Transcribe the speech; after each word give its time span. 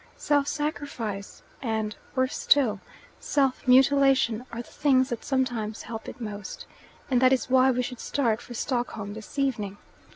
Self 0.17 0.47
sacrifice 0.47 1.43
and 1.61 1.95
worse 2.15 2.35
still 2.35 2.79
self 3.19 3.67
mutilation 3.67 4.47
are 4.51 4.63
the 4.63 4.67
things 4.67 5.09
that 5.09 5.23
sometimes 5.23 5.83
help 5.83 6.09
it 6.09 6.19
most, 6.19 6.65
and 7.11 7.21
that 7.21 7.31
is 7.31 7.51
why 7.51 7.69
we 7.69 7.83
should 7.83 7.99
start 7.99 8.41
for 8.41 8.55
Stockholm 8.55 9.13
this 9.13 9.37
evening." 9.37 9.77